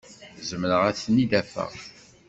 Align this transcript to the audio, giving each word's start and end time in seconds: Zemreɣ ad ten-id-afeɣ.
Zemreɣ 0.49 0.81
ad 0.89 0.95
ten-id-afeɣ. 0.97 1.71